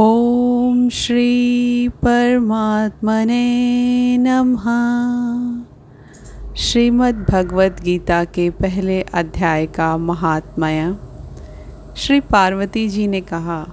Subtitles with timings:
[0.00, 3.42] ॐ श्री परमात्मने
[4.20, 4.64] नमः।
[6.56, 10.96] श्रीमद् भगवत गीता के पहले अध्याय का महात्मय।
[11.96, 13.66] श्री पार्वती जी ने कहा,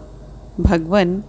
[0.59, 1.23] भगवन,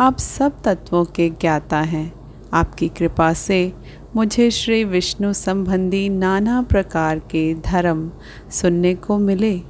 [0.00, 2.12] आप सब तत्वों के ज्ञाता हैं।
[2.52, 3.72] आपकी कृपा से
[4.16, 8.10] मुझे श्री विष्णु संबंधी नाना प्रकार के धर्म
[8.50, 9.60] सुनने को मिले,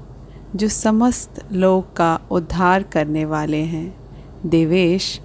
[0.56, 4.03] जो समस्त लोक का उद्धार करने वाले हैं।
[4.46, 5.20] देवेश,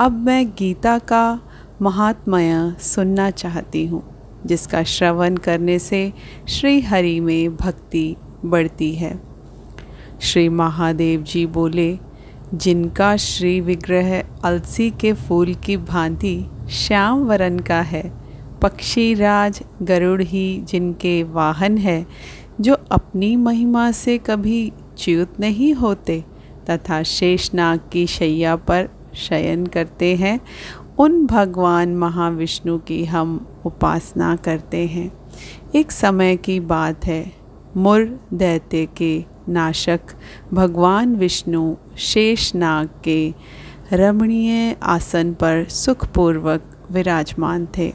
[0.00, 1.40] अब मैं गीता का
[1.82, 4.02] महात्मय सुनना चाहती हूँ,
[4.46, 6.12] जिसका श्रवण करने से
[6.48, 9.20] श्री हरि में भक्ति बढ़ती है।
[10.20, 11.98] श्री महादेव जी बोले,
[12.54, 18.12] जिनका श्री विग्रह अलसी के फूल की भांति श्याम वरण का है,
[18.62, 22.06] पक्षी राज गरुड़ ही जिनके वाहन है,
[22.60, 26.24] जो अपनी महिमा से कभी च्युत नहीं होते
[26.70, 30.40] तथा शेषनाग की शैया पर शयन करते हैं।
[30.98, 35.12] उन भगवान महाविष्णु की हम उपासना करते हैं।
[35.74, 37.32] एक समय की बात है,
[37.76, 40.00] मुर दैत्य के नाशक
[40.54, 43.34] भगवान विष्णु शेषनाग के
[43.92, 47.92] रमणीय आसन पर सुखपूर्वक विराजमान थे।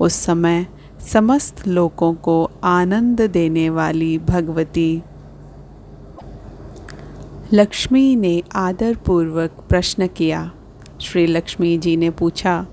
[0.00, 0.66] उस समय
[1.00, 5.02] समस्त लोगों को आनंद देने वाली भगवती
[7.52, 10.52] लक्ष्मी ने आदरपूर्वक प्रश्न किया।
[11.00, 12.66] श्री लक्ष्मी जी ने पूछा,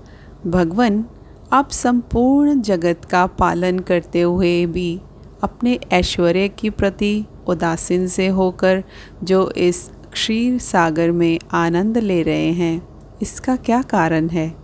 [0.46, 1.04] भगवान,
[1.52, 5.00] आप संपूर्ण जगत का पालन करते हुए भी
[5.42, 8.84] अपने ऐश्वर्य की प्रति उदासीन से होकर
[9.24, 12.88] जो इस क्षीर सागर में आनंद ले रहे हैं,
[13.22, 14.54] इसका क्या कारण है?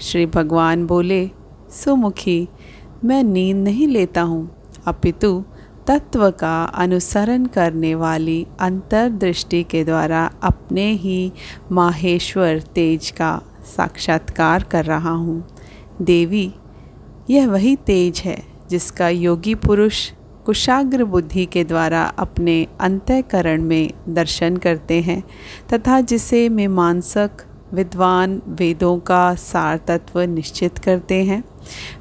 [0.00, 1.30] श्री भगवान बोले,
[1.70, 2.48] सुमुखी,
[3.04, 4.50] मैं नींद नहीं लेता हूँ।
[4.86, 5.44] अपितु
[5.86, 11.32] तत्व का अनुसरण करने वाली अंतर्दृष्टि के द्वारा अपने ही
[11.72, 15.44] माहेश्वर तेज का साक्षात्कार कर रहा हूँ।
[16.02, 16.52] देवी,
[17.30, 20.10] यह वही तेज है जिसका योगी पुरुष
[20.46, 25.22] कुशाग्र बुद्धि के द्वारा अपने अंतःकरण में दर्शन करते हैं
[25.72, 27.30] तथा जिसे मीमांसक,
[27.72, 31.42] विद्वान वेदों का सार तत्व निश्चित करते हैं।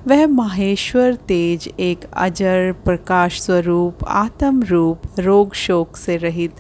[0.08, 6.56] वह माहेश्वर तेज एक अजर प्रकाश स्वरूप, आत्म रूप, रोग शोक से रहित,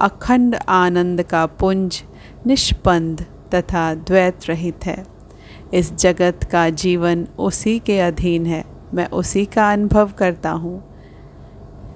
[0.00, 2.02] अखंड आनंद का पुंज
[2.46, 5.06] निष्पंद तथा द्वैत रहित है।
[5.74, 8.64] इस जगत का जीवन उसी के अधीन है।
[8.94, 10.84] मैं उसी का अनुभव करता हूँ।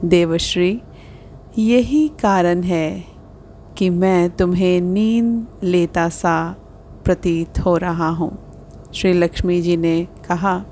[0.05, 0.81] देवश्री,
[1.59, 3.05] यही कारण है
[3.79, 6.57] कि मैं तुम्हें नींद लेता सा
[7.05, 8.39] प्रतीत हो रहा हूँ।
[8.95, 10.65] श्री लक्ष्मी जी ने कहा,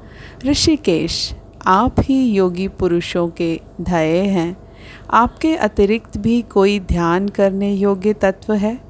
[0.46, 1.34] ऋषिकेश,
[1.66, 4.56] आप ही योगी पुरुषों के धये हैं।
[5.10, 8.80] आपके अतिरिक्त भी कोई ध्यान करने योग्य तत्व है?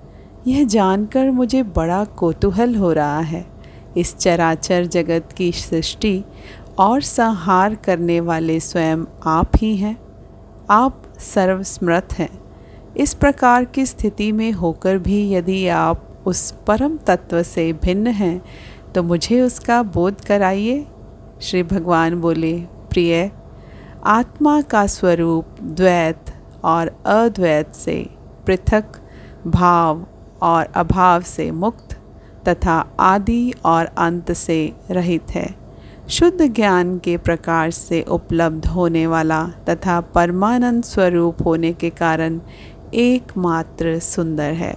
[0.46, 3.46] यह जानकर मुझे बड़ा कौतूहल हो रहा है।
[3.96, 6.24] इस चराचर जगत की सृष्टि
[6.78, 9.96] और संहार करने वाले स्वयं आप ही हैं।
[10.70, 12.40] आप सर्वस्मृत हैं।
[12.96, 18.42] इस प्रकार की स्थिति में होकर भी यदि आप उस परम तत्व से भिन्न हैं
[18.94, 20.86] तो मुझे उसका बोध कराइए।
[21.42, 23.30] श्री भगवान बोले, प्रिय,
[24.04, 28.10] आत्मा का स्वरूप द्वैत और अद्वैत से
[28.46, 28.84] पृथक,
[29.46, 30.06] भाव
[30.42, 32.00] और अभाव से मुक्त
[32.48, 35.54] तथा आदि और अंत से रहित है।
[36.08, 42.40] शुद्ध ज्ञान के प्रकाश से उपलब्ध होने वाला तथा परमानंद स्वरूप होने के कारण
[42.94, 44.76] एकमात्र सुंदर है।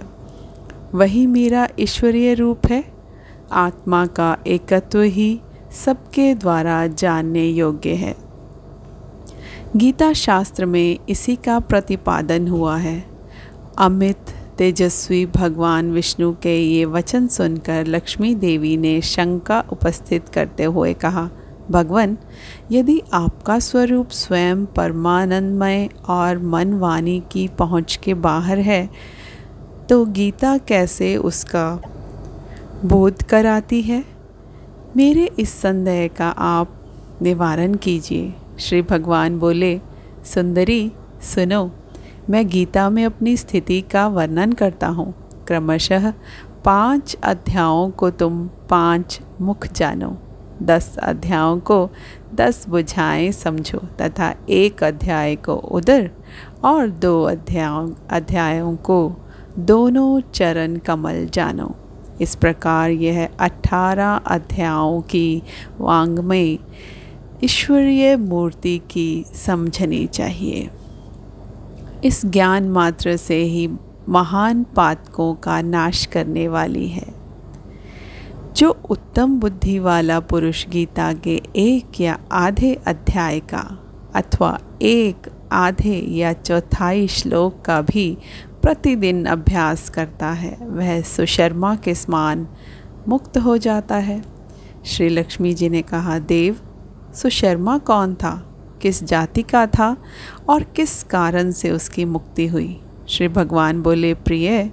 [0.94, 2.99] वही मेरा ईश्वरीय रूप है।
[3.52, 5.40] आत्मा का एकत्व ही
[5.84, 8.14] सबके द्वारा जानने योग्य है।
[9.76, 13.04] गीता शास्त्र में इसी का प्रतिपादन हुआ है।
[13.78, 20.92] अमित तेजस्वी भगवान विष्णु के ये वचन सुनकर लक्ष्मी देवी ने शंका उपस्थित करते हुए
[20.94, 21.28] कहा,
[21.70, 22.16] भगवान,
[22.72, 28.88] यदि आपका स्वरूप स्वयं परमानंदमय और मन वाणी की पहुँच के बाहर है
[29.88, 31.80] तो गीता कैसे उसका
[32.84, 34.04] बोध कराती है।
[34.96, 36.68] मेरे इस संदेह का आप
[37.22, 39.80] निवारण कीजिए। श्री भगवान बोले,
[40.24, 40.92] सुंदरी,
[41.22, 41.70] सुनो,
[42.30, 45.14] मैं गीता में अपनी स्थिति का वर्णन करता हूँ।
[45.46, 46.12] क्रमशः
[46.64, 50.18] पाँच अध्यायों को तुम पाँच मुख जानो।
[50.62, 51.90] दस अध्यायों को
[52.34, 56.10] दस बुझाएँ समझो तथा एक अध्याय को उधर
[56.64, 59.16] और दो अध्यायों अध्यायों को
[59.58, 61.76] दोनों चरण कमल जानो।
[62.20, 65.42] इस प्रकार यह अठारह अध्यायों की
[65.78, 66.58] वांग्मय
[67.44, 70.70] ईश्वरीय मूर्ति की समझनी चाहिए।
[72.04, 73.68] इस ज्ञान मात्र से ही
[74.08, 77.20] महान पातकों का नाश करने वाली है।
[78.56, 83.78] जो उत्तम बुद्धि वाला पुरुष गीता के एक या आधे अध्याय का
[84.14, 85.16] अथवा एक
[85.52, 88.18] आधे या चौथाई श्लोक का भी
[88.62, 92.48] प्रतिदिन अभ्यास करता है। वह सुशर्मा के समान
[93.08, 94.22] मुक्त हो जाता है।
[94.86, 96.56] श्री लक्ष्मी जी ने कहा, देव,
[97.14, 98.46] सुशर्मा कौन था?
[98.82, 99.96] किस जाति का था?
[100.48, 102.80] और किस कारण से उसकी मुक्ति हुई?
[103.08, 104.70] श्री भगवान बोले, प्रिय,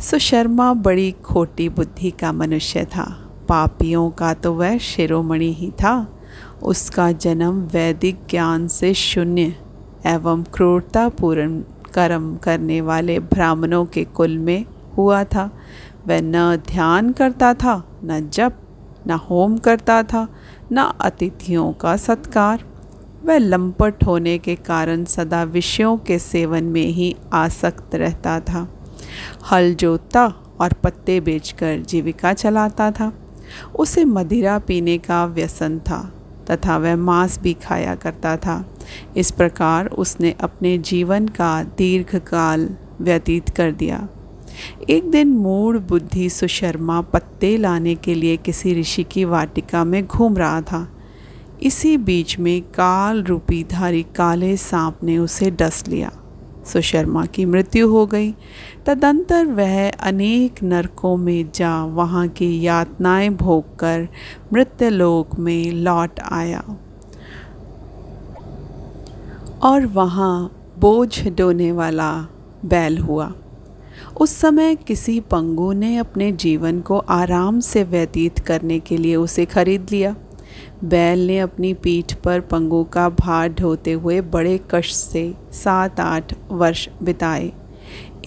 [0.00, 6.20] सुशर्मा बड़ी खोटी बुद्धि का मनुष्य था। पापियों का तो वह शिरोमणि ही था।
[6.62, 9.56] उसका जन्म वैदिक ज्ञान से शून्य
[10.06, 11.62] एवं क्रूरतापूर्ण
[11.96, 14.64] कर्म करने वाले ब्राह्मणों के कुल में
[14.96, 15.50] हुआ था।
[16.06, 18.52] वह न ध्यान करता था, न जप,
[19.06, 20.28] न होम करता था,
[20.72, 22.64] न अतिथियों का सत्कार।
[23.24, 28.68] वह लंपट होने के कारण सदा विषयों के सेवन में ही आसक्त रहता था।
[29.52, 30.26] हल जोतता
[30.60, 33.12] और पत्ते बेचकर जीविका चलाता था।
[33.78, 36.12] उसे मदिरा पीने का व्यसन था
[36.50, 38.64] तथा वह मांस भी खाया करता था।
[39.16, 44.08] इस प्रकार उसने अपने जीवन का दीर्घकाल व्यतीत कर दिया।
[44.90, 50.36] एक दिन मूड बुद्धि सुशर्मा पत्ते लाने के लिए किसी ऋषि की वाटिका में घूम
[50.36, 50.92] रहा था।
[51.62, 56.12] इसी बीच में काल रूपी धारी काले सांप ने उसे डस लिया।
[56.66, 58.34] सुशर्मा की मृत्यु हो गई।
[58.86, 64.08] तदंतर वह अनेक नरकों में जा वहाँ की यातनाएँ भोग कर
[64.52, 66.64] मृत्युलोक में लौट आया।
[69.62, 72.12] और वहाँ बोझ ढोने वाला
[72.64, 73.32] बैल हुआ।
[74.20, 79.44] उस समय किसी पंगु ने अपने जीवन को आराम से व्यतीत करने के लिए उसे
[79.44, 80.16] खरीद लिया।
[80.84, 86.34] बैल ने अपनी पीठ पर पंगु का भार ढोते हुए बड़े कष्ट से सात आठ
[86.50, 87.52] वर्ष बिताए।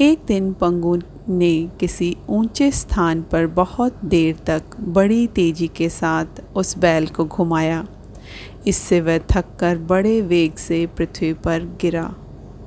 [0.02, 0.98] एक दिन पंगु
[1.30, 7.26] ने किसी ऊँचे स्थान पर बहुत देर तक बड़ी तेज़ी के साथ उस बैल को
[7.26, 7.88] घुमाया।
[8.68, 12.16] इससे वह थककर बड़े वेग से पृथ्वी पर गिरा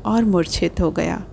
[0.06, 1.24] और मूर्छित हो गया।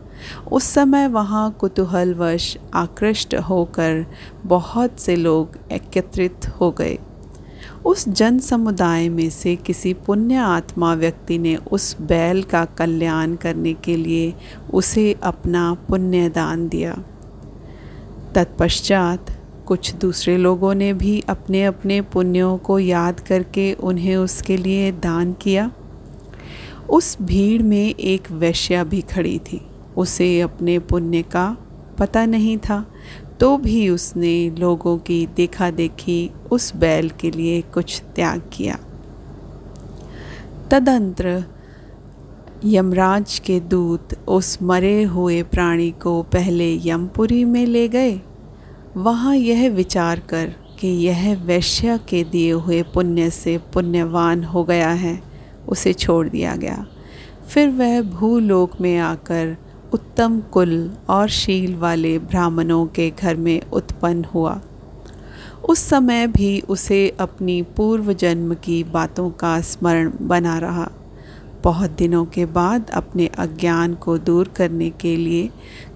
[0.52, 4.06] उस समय वहाँ कुतूहलवश आकृष्ट होकर
[4.46, 6.98] बहुत से लोग एकत्रित हो गए।
[7.86, 13.74] उस जन समुदाय में से किसी पुण्य आत्मा व्यक्ति ने उस बैल का कल्याण करने
[13.74, 14.34] के लिए
[14.74, 17.04] उसे अपना पुण्य दान दिया।
[18.36, 19.39] तत्पश्चात
[19.70, 25.34] कुछ दूसरे लोगों ने भी अपने अपने पुण्यों को याद करके उन्हें उसके लिए दान
[25.34, 25.72] किया।
[26.90, 29.62] उस भीड़ में एक वैश्या भी खड़ी थी।
[29.98, 31.46] उसे अपने पुण्य का
[32.00, 32.86] पता नहीं था
[33.40, 36.20] तो भी उसने लोगों की देखा देखी
[36.52, 38.78] उस बैल के लिए कुछ त्याग किया।
[40.72, 41.44] तदंतर
[42.66, 48.20] यमराज के दूत उस मरे हुए प्राणी को पहले यमपुरी में ले गए।
[48.98, 54.90] वहाँ यह विचार कर कि यह वैश्य के दिए हुए पुण्य से पुण्यवान हो गया
[54.90, 55.22] है,
[55.68, 56.86] उसे छोड़ दिया गया।
[57.50, 59.58] फिर वह भूलोक में आकर
[59.94, 64.62] उत्तम कुल और शील वाले ब्राह्मणों के घर में उत्पन्न हुआ।
[65.70, 70.92] उस समय भी उसे अपनी पूर्व जन्म की बातों का स्मरण बना रहा।
[71.64, 75.50] बहुत दिनों के बाद अपने अज्ञान को दूर करने के लिए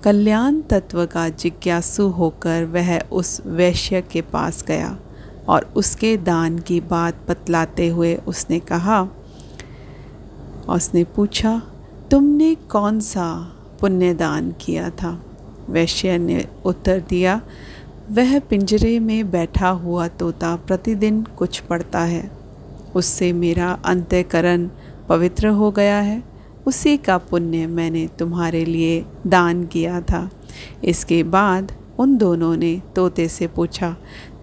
[0.03, 4.97] कल्याण तत्व का जिज्ञासु होकर वह उस वैश्य के पास गया
[5.47, 9.07] और उसके दान की बात बतलाते हुए उसने कहा
[10.69, 11.61] उसने पूछा,
[12.11, 15.23] तुमने कौन सा पुण्य दान किया था?
[15.69, 17.41] वैश्य ने उत्तर दिया,
[18.11, 22.31] वह पिंजरे में बैठा हुआ तोता प्रतिदिन कुछ पढ़ता है।
[22.95, 24.69] उससे मेरा अंत्यकरण
[25.09, 26.21] पवित्र हो गया है।
[26.67, 30.29] उसी का पुण्य मैंने तुम्हारे लिए दान किया था।
[30.83, 33.95] इसके बाद उन दोनों ने तोते से पूछा,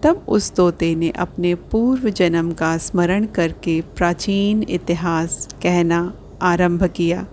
[0.03, 7.25] तब उस तोते ने अपने पूर्व जन्म का स्मरण करके प्राचीन इतिहास कहना आरंभ किया।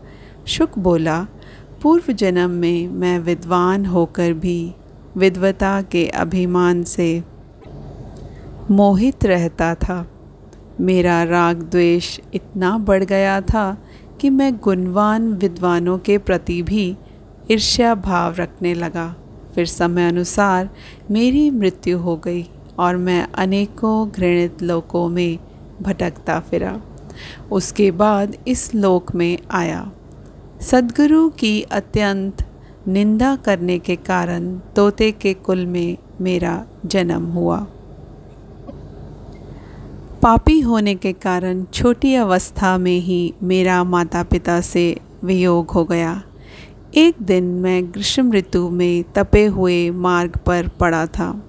[0.47, 1.27] शुक बोला
[1.83, 4.75] पूर्व जन्म में मैं विद्वान होकर भी
[5.17, 7.23] विद्वता के अभिमान से
[8.71, 10.07] मोहित रहता था।
[10.81, 13.83] मेरा राग द्वेष इतना बढ़ गया था
[14.21, 16.97] कि मैं गुणवान विद्वानों के प्रति भी
[17.51, 19.15] ईर्ष्या भाव रखने लगा।
[19.55, 20.71] फिर समय अनुसार
[21.11, 22.47] मेरी मृत्यु हो गई
[22.79, 25.39] और मैं अनेकों घृणित लोकों में
[25.83, 26.81] भटकता फिरा।
[27.53, 29.93] उसके बाद इस लोक में आया।
[30.61, 32.45] सदगुरु की अत्यंत
[32.89, 37.67] निंदा करने के कारण तोते के कुल में मेरा जन्म हुआ।
[40.23, 46.23] पापी होने के कारण छोटी अवस्था में ही मेरा माता पिता से वियोग हो गया।
[46.95, 51.45] एक दिन मैं ग्रीष्म ऋतु में तपे हुए मार्ग पर पड़ा था।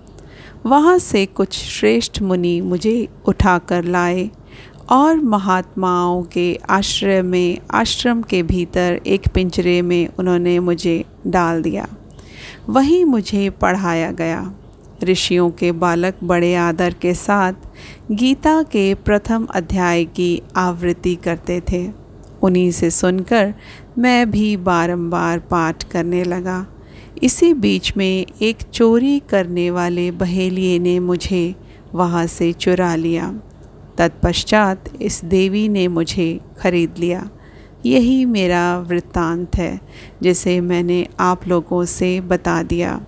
[0.66, 4.30] वहाँ से कुछ श्रेष्ठ मुनि मुझे उठाकर लाए
[4.90, 11.88] और महात्माओं के आश्रय में, आश्रम के भीतर एक पिंजरे में उन्होंने मुझे डाल दिया।
[12.70, 14.54] वहीं मुझे पढ़ाया गया।
[15.04, 17.54] ऋषियों के बालक बड़े आदर के साथ
[18.12, 21.90] गीता के प्रथम अध्याय की आवृत्ति करते थे।
[22.42, 23.54] उन्हीं से सुनकर
[23.98, 26.68] मैं भी बारंबार पाठ करने लगा।
[27.24, 31.56] इसी बीच में एक चोरी करने वाले बहेलिए ने मुझे
[31.94, 33.40] वहाँ से चुरा लिया।
[33.98, 37.30] तत्पश्चात इस देवी ने मुझे खरीद लिया।
[37.86, 39.80] यही मेरा वृत्तांत है,
[40.22, 43.02] जिसे मैंने आप लोगों से बता दिया।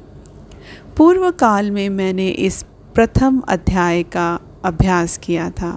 [0.97, 2.61] पूर्व काल में मैंने इस
[2.95, 5.71] प्रथम अध्याय का अभ्यास किया था,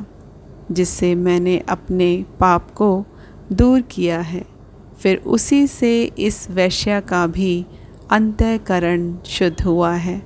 [0.72, 3.06] जिससे मैंने अपने पाप को
[3.52, 4.44] दूर किया है।
[5.00, 7.66] फिर उसी से इस वैश्य का भी
[8.10, 10.20] अंतःकरण शुद्ध हुआ है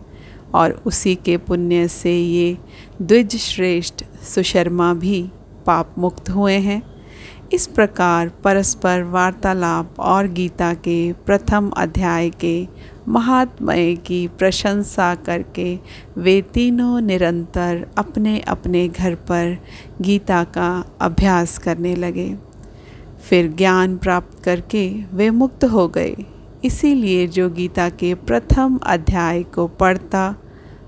[0.54, 2.56] और उसी के पुण्य से ये
[3.02, 5.22] द्विज श्रेष्ठ सुशर्मा भी
[5.66, 6.82] पाप मुक्त हुए हैं।
[7.52, 12.56] इस प्रकार परस्पर वार्तालाप और गीता के प्रथम अध्याय के
[13.08, 15.78] महात्मय की प्रशंसा करके
[16.18, 19.58] वे तीनों निरंतर अपने अपने घर पर
[20.00, 22.36] गीता का अभ्यास करने लगे।
[23.22, 26.16] फिर ज्ञान प्राप्त करके वे मुक्त हो गए।
[26.64, 30.34] इसीलिए जो गीता के प्रथम अध्याय को पढ़ता,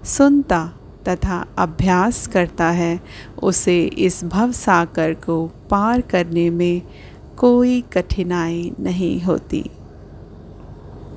[0.04, 0.72] सुनता
[1.08, 3.00] तथा अभ्यास करता है,
[3.42, 6.82] उसे इस भव साकर को पार करने में
[7.36, 9.70] कोई कठिनाई नहीं होती।